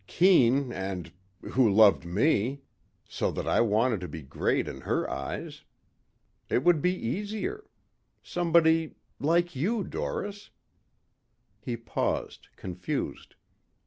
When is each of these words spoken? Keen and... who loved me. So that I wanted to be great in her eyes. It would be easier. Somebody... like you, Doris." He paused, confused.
Keen 0.07 0.71
and... 0.73 1.11
who 1.51 1.69
loved 1.69 2.05
me. 2.05 2.63
So 3.07 3.29
that 3.33 3.47
I 3.47 3.61
wanted 3.61 3.99
to 3.99 4.07
be 4.07 4.23
great 4.23 4.67
in 4.67 4.81
her 4.81 5.07
eyes. 5.07 5.61
It 6.49 6.63
would 6.63 6.81
be 6.81 6.89
easier. 6.95 7.65
Somebody... 8.23 8.95
like 9.19 9.55
you, 9.55 9.83
Doris." 9.83 10.49
He 11.59 11.77
paused, 11.77 12.47
confused. 12.55 13.35